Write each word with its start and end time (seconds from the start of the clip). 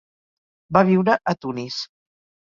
Va 0.77 0.81
viure 0.87 1.17
a 1.33 1.33
Tunis. 1.45 1.77